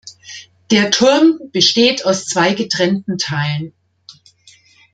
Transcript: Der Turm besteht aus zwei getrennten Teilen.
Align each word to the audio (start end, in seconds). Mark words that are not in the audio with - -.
Der 0.71 0.89
Turm 0.89 1.37
besteht 1.51 2.07
aus 2.07 2.25
zwei 2.25 2.55
getrennten 2.55 3.19
Teilen. 3.19 3.71